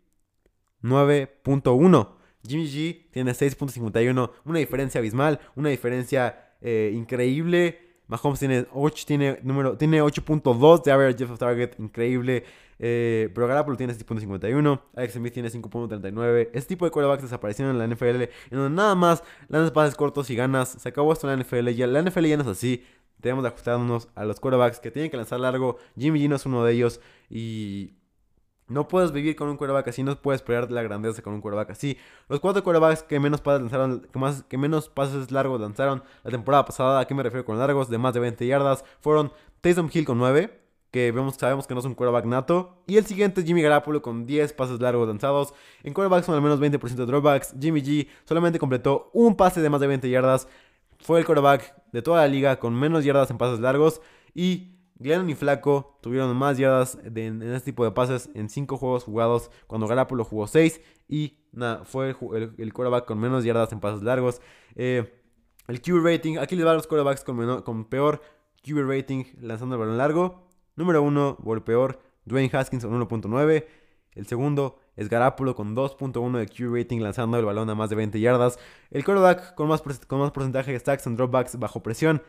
[0.82, 2.17] 9.1.
[2.46, 7.80] Jimmy G tiene 6.51, una diferencia abismal, una diferencia eh, increíble.
[8.06, 12.44] Mahomes tiene 8, tiene, número, tiene 8.2 de average of target, increíble.
[12.80, 16.50] Eh, pero Garoppolo tiene 6.51, Alex Smith tiene 5.39.
[16.52, 20.30] Este tipo de quarterbacks desaparecieron en la NFL, en donde nada más lanzas pases cortos
[20.30, 20.70] y ganas.
[20.70, 22.84] Se acabó esto en la NFL, ya la NFL ya no es así.
[23.20, 25.76] Tenemos que ajustarnos a los quarterbacks que tienen que lanzar largo.
[25.98, 27.97] Jimmy G no es uno de ellos y
[28.68, 31.70] no puedes vivir con un quarterback así, no puedes esperar la grandeza con un quarterback
[31.70, 31.98] así.
[32.28, 34.06] Los cuatro quarterbacks que menos pases lanzaron,
[34.48, 37.88] que, menos pases largos lanzaron la temporada pasada, ¿a qué me refiero con largos?
[37.88, 41.80] De más de 20 yardas, fueron Taysom Hill con 9, que vemos, sabemos que no
[41.80, 42.82] es un quarterback nato.
[42.86, 45.52] Y el siguiente Jimmy Garapolo con 10 pases largos lanzados.
[45.82, 47.54] En quarterbacks son al menos 20% de dropbacks.
[47.60, 50.48] Jimmy G solamente completó un pase de más de 20 yardas.
[51.00, 54.00] Fue el quarterback de toda la liga con menos yardas en pases largos.
[54.34, 59.04] Y Glennon y Flaco tuvieron más yardas en este tipo de pases en 5 juegos
[59.04, 63.80] jugados, cuando Garapolo jugó 6 y nada, fue el, el, quarterback con menos yardas en
[63.80, 64.40] pases largos.
[64.74, 65.14] Eh,
[65.68, 68.22] el QB rating, aquí les va a los quarterbacks con, peor
[68.66, 70.48] QB rating lanzando el balón largo.
[70.76, 73.66] Número 1, el peor, Dwayne Haskins con 1.9.
[74.12, 77.96] El segundo es Garapolo con 2.1 de QB rating lanzando el balón a más de
[77.96, 78.58] 20 yardas.
[78.90, 82.22] El quarterback con más, con más porcentaje de stacks and dropbacks bajo presión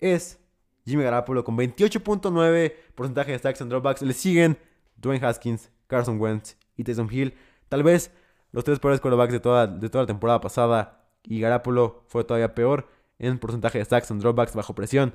[0.00, 0.40] es
[0.88, 4.02] Jimmy Garapolo con 28.9% de stacks en dropbacks.
[4.02, 4.58] Le siguen
[4.96, 7.34] Dwayne Haskins, Carson Wentz y Tyson Hill.
[7.68, 8.10] Tal vez
[8.52, 11.04] los tres peores quarterbacks de toda, de toda la temporada pasada.
[11.22, 15.14] Y Garapolo fue todavía peor en porcentaje de stacks en dropbacks bajo presión.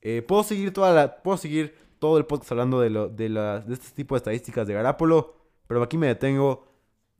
[0.00, 4.14] Eh, puedo seguir toda puedo seguir todo el podcast hablando de, de, de este tipo
[4.14, 5.36] de estadísticas de Garapolo.
[5.66, 6.66] Pero aquí me detengo.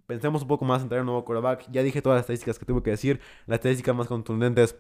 [0.07, 1.71] Pensemos un poco más en traer un nuevo quarterback.
[1.71, 3.21] Ya dije todas las estadísticas que tuve que decir.
[3.47, 4.77] Las estadísticas más contundentes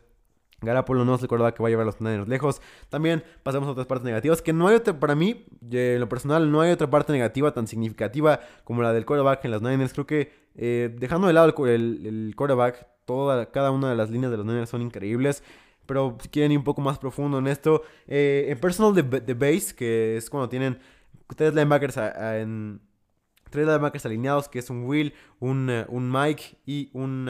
[0.62, 2.62] Garapolo no se acuerda que va a llevar a los Niners lejos.
[2.88, 4.42] También pasamos a otras partes negativas.
[4.42, 7.66] Que no hay otra, para mí, en lo personal, no hay otra parte negativa tan
[7.66, 9.92] significativa como la del quarterback en los Niners.
[9.92, 14.30] Creo que eh, dejando de lado el, el, quarterback, toda, cada una de las líneas
[14.30, 15.42] de los Niners son increíbles.
[15.86, 19.74] Pero si quieren ir un poco más profundo en esto, eh, en personal de, base,
[19.74, 20.78] que es cuando tienen
[21.36, 21.94] tres linebackers
[23.50, 27.28] tres linebackers alineados, que es un Will, un, eh, Mike y un,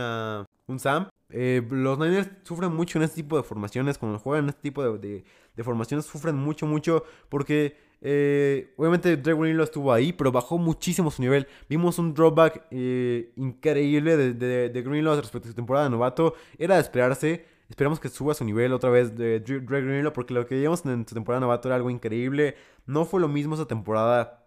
[0.66, 1.08] un Sam.
[1.32, 3.98] Eh, los Niners sufren mucho en este tipo de formaciones.
[3.98, 5.24] Cuando juegan en este tipo de,
[5.62, 7.04] formaciones, sufren mucho, mucho.
[7.28, 11.46] Porque eh, obviamente Drake Greenlaw estuvo ahí, pero bajó muchísimo su nivel.
[11.68, 16.34] Vimos un dropback eh, increíble de, de, respecto a su temporada de novato.
[16.58, 17.46] Era de esperarse.
[17.68, 21.08] Esperamos que suba su nivel otra vez de Drake Greenlaw, porque lo que vimos en
[21.08, 22.54] su temporada de novato era algo increíble.
[22.84, 24.44] No fue lo mismo esa temporada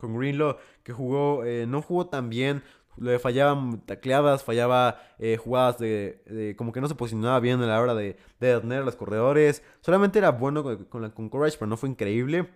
[0.00, 2.62] con Greenlaw, que jugó, no jugó tan bien.
[2.96, 7.80] Le fallaban tacleadas, fallaba eh, jugadas de, como que no se posicionaba bien a la
[7.80, 9.62] hora de, de detener a los corredores.
[9.80, 12.50] Solamente era bueno con, con, Courage, pero no fue increíble.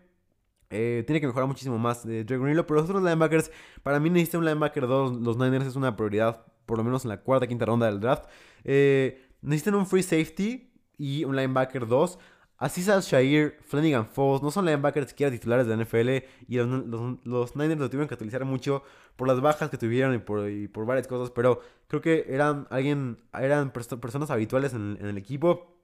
[0.71, 2.67] Eh, tiene que mejorar muchísimo más de Drake Greenlow.
[2.67, 3.51] Pero los otros linebackers,
[3.83, 5.21] para mí necesita un linebacker 2.
[5.21, 8.25] Los Niners es una prioridad, por lo menos en la cuarta, quinta ronda del draft.
[8.65, 12.19] Eh, necesitan un free safety y un linebacker 2.
[12.59, 17.79] Así Shair, Flanagan Falls no son linebackers siquiera titulares de la NFL y los, Niners
[17.79, 18.83] lo tuvieron que utilizar mucho
[19.17, 23.73] por las bajas que tuvieron y por, varias cosas, pero creo que eran alguien eran
[23.73, 25.77] personas habituales en, el equipo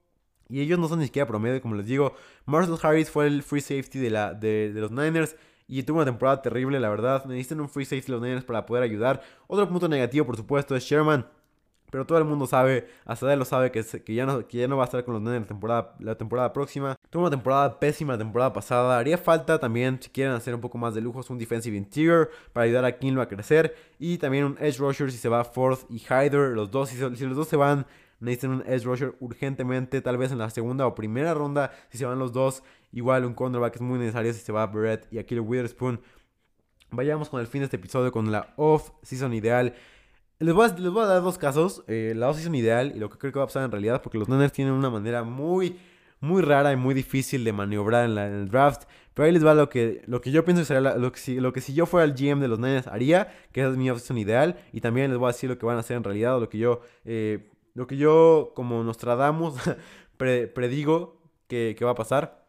[0.49, 2.15] y ellos no son ni siquiera promedio, como les digo.
[2.45, 5.35] Marcel Harris fue el free safety de, la, de, los Niners
[5.67, 7.25] y tuvo una temporada terrible, la verdad.
[7.25, 9.21] Necesitan un free safety los Niners para poder ayudar.
[9.47, 11.25] Otro punto negativo, por supuesto, es Sherman.
[11.93, 14.67] Pero todo el mundo sabe, hasta él lo sabe, que, que, ya, no, que ya
[14.67, 16.95] no va a estar con los Niners la temporada, la temporada próxima.
[17.11, 18.97] Tuvo una temporada pésima la temporada pasada.
[18.97, 22.63] Haría falta también, si quieren hacer un poco más de lujos, un defensive interior para
[22.63, 23.75] ayudar a Kinlo a crecer.
[23.99, 26.55] Y también un edge rusher si se va Fourth y Hyder.
[26.55, 27.85] Los dos, si, los dos se van,
[28.19, 32.05] necesitan un edge rusher urgentemente, tal vez en la segunda o primera ronda, si se
[32.05, 32.63] van los dos.
[32.91, 36.01] Igual un cornerback es muy necesario si se va Brett y Akil Witherspoon.
[36.89, 39.75] Vayamos con el fin de este episodio con la off-season ideal.
[40.39, 43.09] Les voy, a, les voy a dar dos casos, eh, la off-season ideal y lo
[43.09, 45.77] que creo que va a pasar en realidad, porque los Niners tienen una manera muy,
[46.19, 48.83] muy rara y muy difícil de maniobrar en, el draft.
[49.13, 51.39] Pero ahí les va lo que, lo que yo pienso que sería lo, que si,
[51.39, 53.89] lo que si yo fuera el GM de los Niners haría, que esa es mi
[53.89, 54.57] off-season ideal.
[54.73, 56.49] Y también les voy a decir lo que van a hacer en realidad, o lo
[56.49, 59.55] que yo, eh, lo que yo como nos tratamos,
[60.17, 62.47] predigo que, que, va a pasar.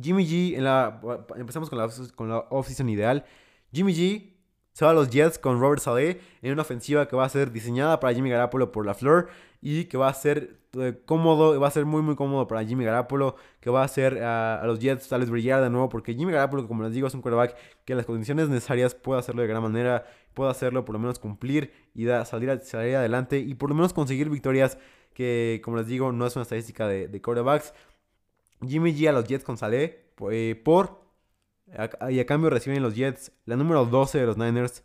[0.00, 1.00] Jimmy G, en la,
[1.36, 3.24] empezamos la, con la off-season ideal.
[3.72, 4.37] Jimmy G
[4.78, 7.50] se va a los Jets con Robert Saleh en una ofensiva que va a ser
[7.50, 9.28] diseñada para Jimmy Garapolo por la flor
[9.60, 12.84] y que va a ser eh, cómodo, va a ser muy muy cómodo para Jimmy
[12.84, 16.30] Garapolo, que va a hacer a los Jets tal vez brillar de nuevo, porque Jimmy
[16.30, 19.48] Garapolo, como les digo, es un quarterback que en las condiciones necesarias puede hacerlo de
[19.48, 23.74] gran manera, puede hacerlo por lo menos cumplir y salir, salir adelante y por lo
[23.74, 24.78] menos conseguir victorias
[25.12, 27.74] que, como les digo, no es una estadística de, de quarterbacks.
[28.64, 31.07] Jimmy G a los Jets con Saleh eh, por
[32.10, 34.84] y a cambio reciben los Jets la número 12 de los Niners,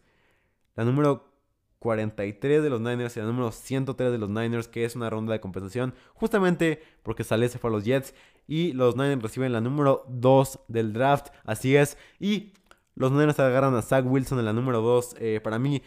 [0.75, 1.33] la número
[1.79, 5.33] 43 de los Niners y la número 103 de los Niners, que es una ronda
[5.33, 8.13] de compensación, justamente porque Saleh se fue a los Jets
[8.47, 12.53] y los Niners reciben la número 2 del draft, así es, y
[12.95, 15.81] los Niners agarran a Zach Wilson en la número 2, eh, para mí,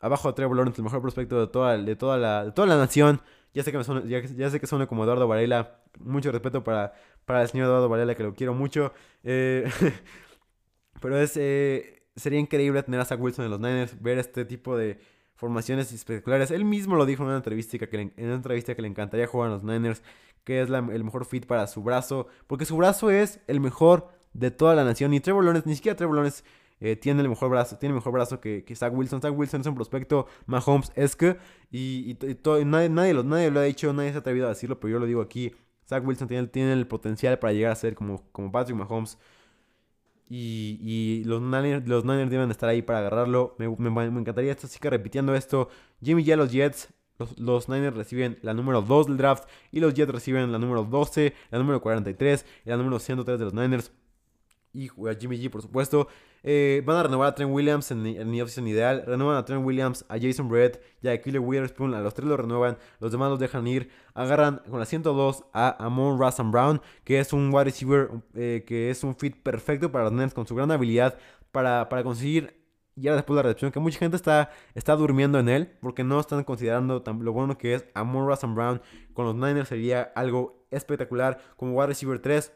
[0.00, 2.76] abajo de Trevor Lawrence, el mejor prospecto de toda, de toda, la, de toda la
[2.76, 3.20] nación,
[3.54, 7.42] ya sé que, me ya, sé que suena como Eduardo Varela, mucho respeto para, para
[7.42, 8.92] el señor Eduardo Varela, que lo quiero mucho.
[9.22, 9.68] Eh,
[11.00, 14.76] pero es, eh, sería increíble tener a Zach Wilson en los Niners, ver este tipo
[14.76, 14.98] de
[15.34, 16.50] formaciones espectaculares.
[16.50, 19.26] Él mismo lo dijo en una entrevista que le, en una entrevista que le encantaría
[19.26, 20.02] jugar en los Niners,
[20.44, 24.50] que es el mejor fit para su brazo, porque su brazo es el mejor de
[24.50, 25.14] toda la nación.
[25.14, 26.44] Y Trevor ni siquiera Trevor Lawrence
[26.80, 29.20] eh, tiene el mejor brazo, tiene mejor brazo que, que Zach Wilson.
[29.20, 31.36] Zach Wilson es un prospecto Mahomes esque
[31.70, 34.80] y, y, nadie, nadie, lo, nadie lo ha dicho, nadie se ha atrevido a decirlo,
[34.80, 35.52] pero yo lo digo aquí.
[35.90, 39.18] Zach Wilson tiene, el potencial para llegar a ser como, como Patrick Mahomes.
[40.28, 43.56] Y, y, los, Niners, los Niners deben estar ahí para agarrarlo.
[43.58, 45.68] Me, me, encantaría estar así que repitiendo esto.
[46.00, 46.94] Jimmy ya los Jets.
[47.18, 49.48] Los, los, Niners reciben la número 2 del draft.
[49.72, 53.44] Y los Jets reciben la número 12, la número 43 y la número 103 de
[53.44, 53.90] los Niners
[54.72, 56.08] y a Jimmy G, por supuesto.
[56.42, 59.04] Eh, van a renovar a Trent Williams en, en mi opción ideal.
[59.06, 61.94] Renuevan a Trent Williams, a Jason Brett y a Killer Witherspoon.
[61.94, 62.78] A los tres lo renuevan.
[62.98, 63.90] Los demás los dejan ir.
[64.14, 68.90] Agarran con la 102 a Amon Russell Brown, que es un wide receiver eh, que
[68.90, 71.18] es un fit perfecto para los Nets con su gran habilidad
[71.52, 72.60] para, para conseguir
[72.96, 76.20] ya después de la recepción, que mucha gente está, está durmiendo en él, porque no
[76.20, 78.82] están considerando lo bueno que es Amon Russell Brown
[79.14, 82.52] con los Niners sería algo espectacular como wide receiver 3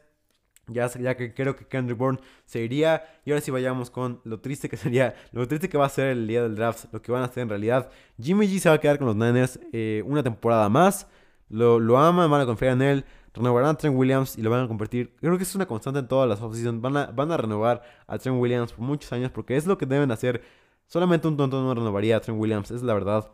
[0.68, 3.04] ya, ya que creo que Kendrick Bourne se iría.
[3.24, 6.08] Y ahora sí vayamos con lo triste que sería, lo triste que va a ser
[6.08, 7.90] el día del draft, lo que van a hacer en realidad.
[8.20, 11.06] Jimmy G se va a quedar con los Niners eh, una temporada más.
[11.48, 13.04] Lo, lo aman, van a confiar en él.
[13.34, 15.14] Renovarán a Trent Williams y lo van a convertir.
[15.20, 16.80] Creo que es una constante en todas las offseasons.
[16.80, 19.86] Van a, van a renovar a Trent Williams por muchos años porque es lo que
[19.86, 20.42] deben hacer.
[20.86, 23.32] Solamente un tonto no renovaría a Trent Williams, es la verdad.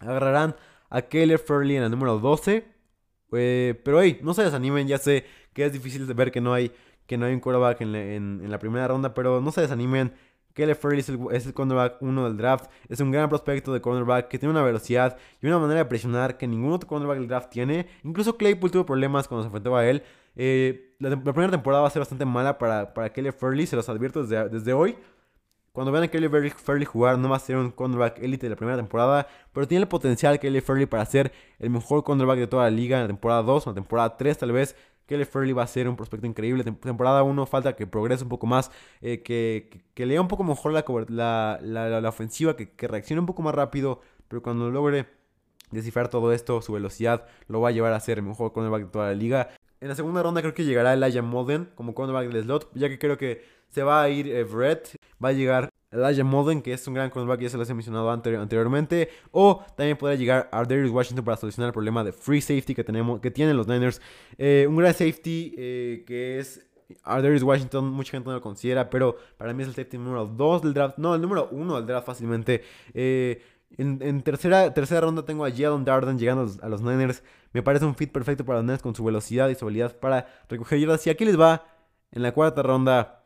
[0.00, 0.56] Agarrarán
[0.88, 2.66] a Keller Furley en el número 12.
[3.32, 6.52] Eh, pero hey, no se desanimen, ya sé que es difícil de ver que no
[6.52, 6.72] hay,
[7.06, 10.12] que no hay un quarterback en, en, la primera ronda, pero no se desanimen.
[10.54, 12.70] Kelly Furley es el, es el cornerback uno del draft.
[12.88, 16.36] Es un gran prospecto de cornerback que tiene una velocidad y una manera de presionar
[16.36, 17.86] que ningún otro cornerback del draft tiene.
[18.02, 20.02] Incluso Claypool tuvo problemas cuando se enfrentaba a él.
[20.36, 23.88] Eh, la, primera temporada va a ser bastante mala para, para Kelly Furley, se los
[23.88, 24.96] advierto desde, desde hoy.
[25.72, 28.56] Cuando vean a Kelly Fairley jugar, no va a ser un cornerback élite de la
[28.56, 32.64] primera temporada, pero tiene el potencial Kelly Fairley para ser el mejor cornerback de toda
[32.64, 34.74] la liga en la temporada 2 o en la temporada 3 tal vez.
[35.10, 36.62] Kelly Fairley va a ser un prospecto increíble.
[36.62, 38.70] Temporada 1 falta que progrese un poco más,
[39.00, 40.84] eh, que, que, lea un poco mejor la,
[41.60, 45.06] la, la, ofensiva, que, que reaccione un poco más rápido, pero cuando logre
[45.72, 48.90] descifrar todo esto, su velocidad lo va a llevar a ser el mejor cornerback de
[48.90, 49.48] toda la liga.
[49.80, 53.00] En la segunda ronda creo que llegará Elijah Molden como cornerback del slot, ya que
[53.00, 56.94] creo que se va a ir Everett, va a llegar Elijah Molden, que es un
[56.94, 59.10] gran cornerback, ya se los he mencionado anteriormente.
[59.32, 63.20] O también podrá llegar Ardarius Washington para solucionar el problema de free safety que, tenemos,
[63.20, 64.00] que tienen los Niners.
[64.38, 66.64] Eh, un gran safety eh, que es
[67.02, 70.62] Ardarius Washington, mucha gente no lo considera, pero para mí es el safety número 2
[70.62, 70.98] del draft.
[70.98, 72.62] No, el número 1 del draft fácilmente.
[72.94, 73.42] Eh,
[73.76, 77.22] en, tercera, tercera ronda tengo a Jalen Darden llegando a los, a los, Niners.
[77.52, 80.26] Me parece un fit perfecto para los Niners con su velocidad y su habilidad para
[80.48, 81.06] recoger yardas.
[81.06, 81.64] Y aquí les va
[82.12, 83.19] en la cuarta ronda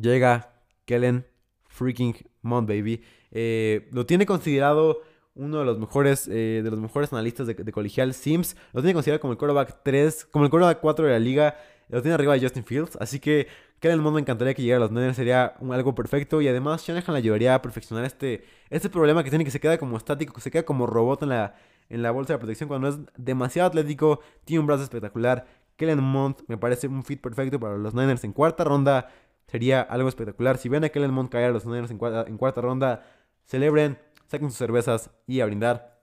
[0.00, 0.52] llega
[0.84, 1.26] Kellen
[1.68, 3.02] freaking Mond, baby.
[3.30, 5.02] Eh, lo tiene considerado
[5.34, 8.56] uno de los mejores, eh, de los mejores analistas de, colegial Sims.
[8.72, 11.56] Lo tiene considerado como el quarterback 3, como el quarterback 4 de la liga.
[11.88, 12.96] Lo tiene arriba de Justin Fields.
[13.00, 13.48] Así que
[13.80, 15.16] Kellen Mond me encantaría que llegara a los Niners.
[15.16, 16.40] Sería algo perfecto.
[16.40, 19.76] Y además Shanahan le ayudaría a perfeccionar este, este problema que tiene que se queda
[19.78, 21.56] como estático, que se queda como robot en la,
[21.88, 24.20] en la bolsa de protección cuando es demasiado atlético.
[24.44, 25.46] Tiene un brazo espectacular.
[25.76, 29.08] Kellen Mond me parece un fit perfecto para los Niners en cuarta ronda.
[29.46, 30.58] Sería algo espectacular.
[30.58, 33.06] Si ven a Kellen Mond caer a los Niners en cuarta, ronda,
[33.44, 36.00] celebren, saquen sus cervezas y a brindar.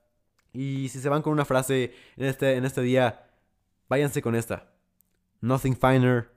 [0.53, 3.27] Y si se van con una frase en este, en este día,
[3.89, 4.71] váyanse con esta.
[5.41, 6.29] Nothing finer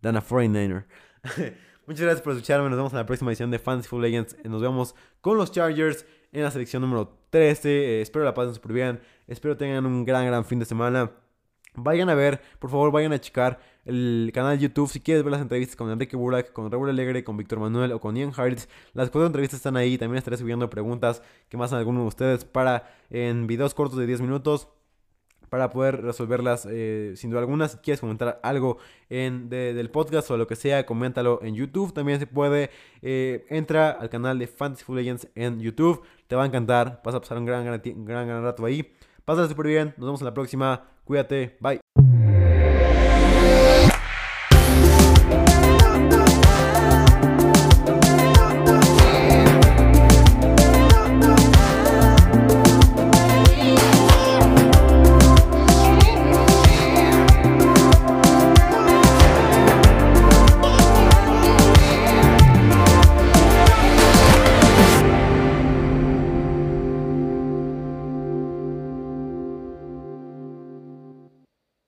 [0.00, 0.86] than a 49er.
[1.86, 2.70] Muchas gracias por escucharme.
[2.70, 4.36] Nos vemos en la próxima edición de Fantasy Legends.
[4.44, 7.68] Nos vemos con los Chargers en la selección número 13.
[7.68, 9.00] Eh, espero la pasen súper bien.
[9.26, 11.10] Espero tengan un gran, gran fin de semana.
[11.76, 14.88] Vayan a ver, por favor, vayan a checar el canal de YouTube.
[14.88, 18.00] Si quieres ver las entrevistas con Enrique Burak, con Raúl Alegre, con Víctor Manuel o
[18.00, 19.98] con Ian Harris, las cuatro entrevistas están ahí.
[19.98, 24.20] También estaré subiendo preguntas que más alguno de ustedes para en videos cortos de 10
[24.20, 24.68] minutos
[25.54, 27.68] para poder resolverlas eh, sin duda alguna.
[27.68, 31.92] Si quieres comentar algo en, del podcast o lo que sea, coméntalo en YouTube.
[31.92, 32.70] También se puede.
[33.02, 36.02] Eh, entra al canal de Fantasy Football Legends en YouTube.
[36.26, 37.00] Te va a encantar.
[37.04, 38.94] Vas a pasar un gran, gran, gran, gran rato ahí.
[39.24, 39.94] Pásala súper bien.
[39.96, 40.93] Nos vemos en la próxima.
[41.04, 41.56] Cuídate.
[41.60, 41.80] Bye.